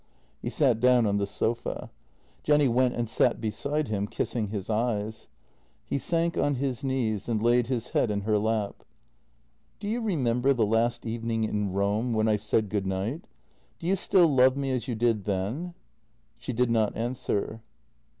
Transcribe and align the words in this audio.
He 0.41 0.49
sat 0.49 0.79
down 0.79 1.05
on 1.05 1.17
the 1.17 1.27
sofa. 1.27 1.91
Jenny 2.41 2.67
went 2.67 2.95
and 2.95 3.07
sat 3.07 3.39
beside 3.39 3.87
him, 3.89 4.07
kissing 4.07 4.47
his 4.47 4.67
eyes. 4.67 5.27
He 5.85 5.99
sank 5.99 6.35
on 6.35 6.55
his 6.55 6.83
knees 6.83 7.29
and 7.29 7.39
laid 7.39 7.67
his 7.67 7.89
head 7.89 8.09
in 8.09 8.21
her 8.21 8.39
lap." 8.39 8.83
Do 9.79 9.87
you 9.87 10.01
remember 10.01 10.55
the 10.55 10.65
last 10.65 11.05
evening 11.05 11.43
in 11.43 11.71
Rome, 11.71 12.13
when 12.13 12.27
I 12.27 12.37
said 12.37 12.69
good 12.69 12.87
night? 12.87 13.27
Do 13.77 13.85
you 13.85 13.95
still 13.95 14.27
love 14.27 14.57
me 14.57 14.71
as 14.71 14.87
you 14.87 14.95
did 14.95 15.25
then?" 15.25 15.75
She 16.39 16.51
did 16.51 16.71
not 16.71 16.97
answer. 16.97 17.61